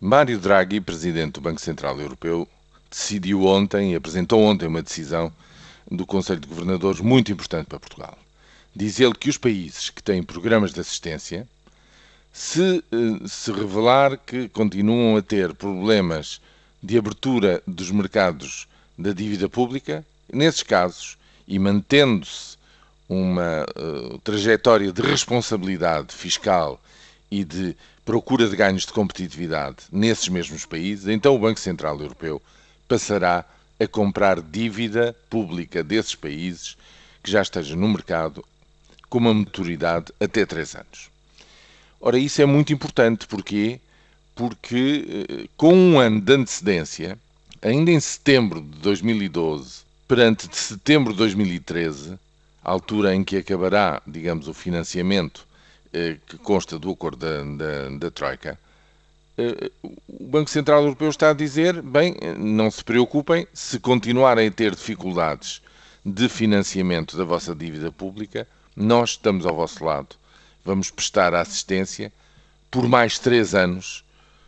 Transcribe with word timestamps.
Mário 0.00 0.38
Draghi, 0.38 0.78
presidente 0.78 1.34
do 1.34 1.40
Banco 1.40 1.60
Central 1.60 1.98
Europeu, 1.98 2.46
decidiu 2.90 3.44
ontem 3.46 3.92
e 3.92 3.96
apresentou 3.96 4.42
ontem 4.42 4.66
uma 4.66 4.82
decisão 4.82 5.32
do 5.90 6.04
Conselho 6.04 6.40
de 6.40 6.48
Governadores 6.48 7.00
muito 7.00 7.32
importante 7.32 7.66
para 7.66 7.80
Portugal. 7.80 8.18
Diz 8.74 9.00
ele 9.00 9.14
que 9.14 9.30
os 9.30 9.38
países 9.38 9.88
que 9.88 10.02
têm 10.02 10.22
programas 10.22 10.74
de 10.74 10.80
assistência, 10.80 11.48
se 12.30 12.84
eh, 12.92 13.26
se 13.26 13.50
revelar 13.50 14.18
que 14.18 14.50
continuam 14.50 15.16
a 15.16 15.22
ter 15.22 15.54
problemas 15.54 16.42
de 16.82 16.98
abertura 16.98 17.62
dos 17.66 17.90
mercados 17.90 18.68
da 18.98 19.14
dívida 19.14 19.48
pública, 19.48 20.04
nesses 20.30 20.62
casos, 20.62 21.16
e 21.48 21.58
mantendo-se 21.58 22.58
uma 23.08 23.64
uh, 23.78 24.18
trajetória 24.18 24.92
de 24.92 25.00
responsabilidade 25.00 26.12
fiscal 26.12 26.78
e 27.30 27.44
de 27.44 27.74
procura 28.06 28.48
de 28.48 28.54
ganhos 28.54 28.86
de 28.86 28.92
competitividade 28.92 29.78
nesses 29.90 30.28
mesmos 30.28 30.64
países, 30.64 31.08
então 31.08 31.34
o 31.34 31.38
Banco 31.40 31.58
Central 31.58 32.00
Europeu 32.00 32.40
passará 32.86 33.44
a 33.80 33.86
comprar 33.88 34.40
dívida 34.40 35.14
pública 35.28 35.82
desses 35.82 36.14
países 36.14 36.76
que 37.20 37.28
já 37.28 37.42
esteja 37.42 37.74
no 37.74 37.88
mercado 37.88 38.44
com 39.10 39.18
uma 39.18 39.34
maturidade 39.34 40.12
até 40.20 40.46
3 40.46 40.76
anos. 40.76 41.10
Ora, 42.00 42.16
isso 42.16 42.40
é 42.40 42.46
muito 42.46 42.72
importante, 42.72 43.26
porquê? 43.26 43.80
Porque 44.36 45.26
eh, 45.28 45.48
com 45.56 45.74
um 45.74 45.98
ano 45.98 46.20
de 46.20 46.32
antecedência, 46.32 47.18
ainda 47.60 47.90
em 47.90 47.98
setembro 47.98 48.60
de 48.60 48.78
2012, 48.78 49.80
perante 50.06 50.46
de 50.46 50.56
setembro 50.56 51.12
de 51.12 51.18
2013, 51.18 52.16
a 52.62 52.70
altura 52.70 53.16
em 53.16 53.24
que 53.24 53.38
acabará, 53.38 54.00
digamos, 54.06 54.46
o 54.46 54.54
financiamento 54.54 55.45
que 56.26 56.38
consta 56.38 56.78
do 56.78 56.90
acordo 56.90 57.18
da, 57.18 57.42
da, 57.42 57.88
da 57.98 58.10
Troika, 58.10 58.58
eh, 59.38 59.70
o 60.08 60.24
Banco 60.24 60.50
Central 60.50 60.82
Europeu 60.82 61.08
está 61.08 61.30
a 61.30 61.34
dizer: 61.34 61.82
bem, 61.82 62.16
não 62.38 62.70
se 62.70 62.82
preocupem, 62.82 63.46
se 63.52 63.78
continuarem 63.78 64.48
a 64.48 64.50
ter 64.50 64.74
dificuldades 64.74 65.60
de 66.04 66.28
financiamento 66.28 67.16
da 67.16 67.24
vossa 67.24 67.54
dívida 67.54 67.90
pública, 67.90 68.46
nós 68.74 69.10
estamos 69.10 69.44
ao 69.44 69.54
vosso 69.54 69.84
lado. 69.84 70.16
Vamos 70.64 70.90
prestar 70.90 71.34
assistência 71.34 72.12
por 72.70 72.88
mais 72.88 73.18
três 73.18 73.54
anos, 73.54 74.04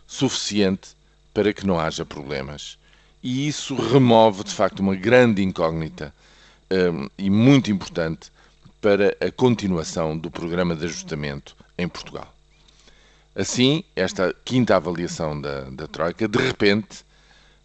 suficiente 0.07 0.91
para 1.35 1.53
que 1.53 1.67
não 1.67 1.79
haja 1.79 2.05
problemas. 2.05 2.79
E 3.23 3.49
isso 3.49 3.75
remove, 3.75 4.45
de 4.45 4.55
facto, 4.55 4.81
uma 4.81 4.95
grande 4.95 5.43
incógnita 5.43 6.15
um, 6.71 7.09
e 7.19 7.29
muito 7.31 7.71
importante 7.71 8.31
para 8.81 9.17
a 9.21 9.31
continuação 9.31 10.17
do 10.17 10.31
programa 10.31 10.75
de 10.75 10.85
ajustamento 10.85 11.57
em 11.77 11.89
Portugal. 11.89 12.33
Assim, 13.35 13.85
esta 13.95 14.35
quinta 14.45 14.77
avaliação 14.77 15.41
da, 15.41 15.63
da 15.71 15.87
Troika, 15.87 16.27
de 16.27 16.39
repente, 16.39 17.05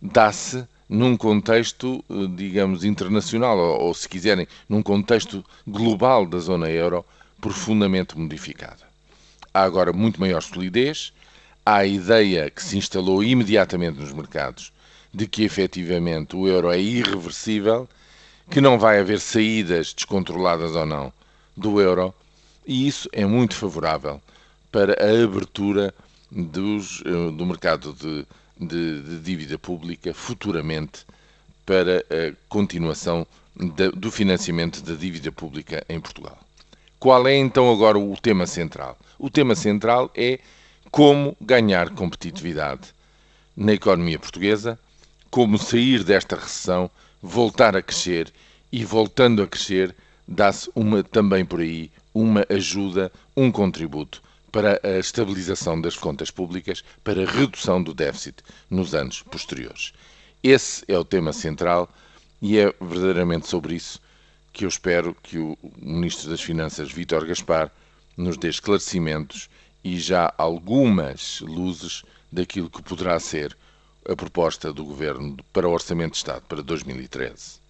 dá-se 0.01 0.63
num 0.87 1.17
contexto, 1.17 2.03
eh, 2.09 2.27
digamos, 2.35 2.83
internacional, 2.83 3.57
ou, 3.57 3.81
ou, 3.81 3.93
se 3.93 4.07
quiserem, 4.07 4.47
num 4.69 4.83
contexto 4.83 5.43
global 5.65 6.25
da 6.25 6.37
zona 6.37 6.69
euro, 6.69 7.03
profundamente 7.41 8.17
modificada. 8.17 8.83
Há 9.53 9.63
agora 9.63 9.91
muito 9.91 10.19
maior 10.19 10.41
solidez, 10.41 11.11
há 11.65 11.77
a 11.77 11.85
ideia 11.85 12.49
que 12.49 12.61
se 12.61 12.77
instalou 12.77 13.23
imediatamente 13.23 13.99
nos 13.99 14.11
mercados 14.11 14.71
de 15.13 15.27
que 15.27 15.43
efetivamente 15.43 16.35
o 16.35 16.47
euro 16.47 16.71
é 16.71 16.79
irreversível 16.79 17.87
que 18.49 18.61
não 18.61 18.77
vai 18.77 18.99
haver 18.99 19.19
saídas 19.19 19.93
descontroladas 19.93 20.75
ou 20.75 20.85
não 20.85 21.13
do 21.55 21.79
euro, 21.79 22.13
e 22.65 22.87
isso 22.87 23.09
é 23.11 23.25
muito 23.25 23.55
favorável 23.55 24.21
para 24.71 24.93
a 24.93 25.23
abertura 25.23 25.93
dos, 26.31 27.01
eh, 27.05 27.31
do 27.31 27.45
mercado 27.45 27.93
de, 27.93 28.25
de, 28.59 29.01
de, 29.01 29.19
dívida 29.19 29.57
pública 29.57 30.13
futuramente 30.13 31.05
para 31.65 31.99
a 31.99 32.33
continuação 32.49 33.25
de, 33.55 33.91
do 33.91 34.11
financiamento 34.11 34.81
da 34.81 34.95
dívida 34.95 35.31
pública 35.31 35.83
em 35.87 35.99
Portugal. 35.99 36.37
Qual 36.99 37.27
é 37.27 37.35
então 37.35 37.71
agora 37.71 37.99
o 37.99 38.17
tema 38.17 38.47
central? 38.47 38.97
O 39.19 39.29
tema 39.29 39.55
central 39.55 40.09
é 40.15 40.39
como 40.89 41.37
ganhar 41.39 41.89
competitividade 41.91 42.93
na 43.55 43.73
economia 43.73 44.17
portuguesa, 44.17 44.79
como 45.29 45.57
sair 45.57 46.03
desta 46.03 46.35
recessão 46.35 46.89
voltar 47.23 47.73
a 47.77 47.81
crescer 47.81 48.33
e 48.69 48.83
voltando 48.83 49.41
a 49.41 49.47
crescer, 49.47 49.95
dá-se 50.27 50.69
uma 50.75 51.01
também 51.01 51.45
por 51.45 51.61
aí 51.61 51.89
uma 52.13 52.45
ajuda, 52.49 53.11
um 53.35 53.49
contributo 53.49 54.21
para 54.51 54.79
a 54.83 54.99
estabilização 54.99 55.79
das 55.79 55.95
contas 55.95 56.29
públicas, 56.29 56.83
para 57.01 57.23
a 57.23 57.25
redução 57.25 57.81
do 57.81 57.93
déficit 57.93 58.43
nos 58.69 58.93
anos 58.93 59.23
posteriores. 59.23 59.93
Esse 60.43 60.83
é 60.87 60.99
o 60.99 61.05
tema 61.05 61.31
central 61.31 61.89
e 62.41 62.59
é 62.59 62.71
verdadeiramente 62.79 63.47
sobre 63.47 63.75
isso 63.75 64.01
que 64.51 64.65
eu 64.65 64.69
espero 64.69 65.15
que 65.23 65.39
o 65.39 65.57
Ministro 65.81 66.29
das 66.29 66.41
Finanças, 66.41 66.91
Vítor 66.91 67.25
Gaspar, 67.25 67.71
nos 68.15 68.37
dê 68.37 68.49
esclarecimentos 68.49 69.49
e 69.83 69.97
já 69.97 70.31
algumas 70.37 71.39
luzes 71.39 72.03
daquilo 72.31 72.69
que 72.69 72.83
poderá 72.83 73.19
ser 73.19 73.57
a 74.07 74.15
proposta 74.15 74.73
do 74.73 74.85
Governo 74.85 75.37
para 75.51 75.67
o 75.67 75.71
Orçamento 75.71 76.11
de 76.11 76.17
Estado 76.17 76.43
para 76.47 76.61
2013. 76.61 77.62